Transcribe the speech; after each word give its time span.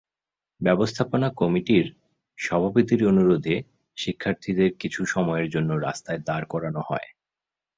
ব্যবস্থাপনা 0.61 1.27
কমিটির 1.37 1.85
সভাপতির 2.37 3.01
অনুরোধে 3.07 3.55
শিক্ষার্থীদের 3.97 4.69
কিছু 4.79 5.01
সময়ের 5.05 5.47
জন্য 5.49 5.69
রাস্তায় 5.77 6.21
দাঁড় 6.25 6.45
করানো 6.45 6.81
হয়। 6.89 7.07